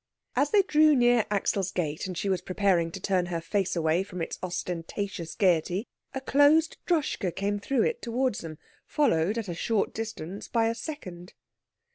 As 0.35 0.49
they 0.49 0.63
drew 0.63 0.95
near 0.95 1.27
Axel's 1.29 1.69
gate, 1.69 2.07
and 2.07 2.17
she 2.17 2.27
was 2.27 2.41
preparing 2.41 2.89
to 2.89 2.99
turn 2.99 3.27
her 3.27 3.39
face 3.39 3.75
away 3.75 4.01
from 4.01 4.19
its 4.19 4.39
ostentatious 4.41 5.35
gaiety, 5.35 5.85
a 6.15 6.21
closed 6.21 6.77
Droschke 6.87 7.31
came 7.35 7.59
through 7.59 7.83
it 7.83 8.01
towards 8.01 8.39
them, 8.39 8.57
followed 8.87 9.37
at 9.37 9.47
a 9.47 9.53
short 9.53 9.93
distance 9.93 10.47
by 10.47 10.69
a 10.69 10.73
second. 10.73 11.35